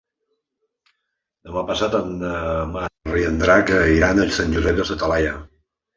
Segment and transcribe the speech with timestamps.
[1.49, 2.33] Demà passat na
[2.71, 5.37] Mar i en Drac iran a Sant Josep de sa Talaia.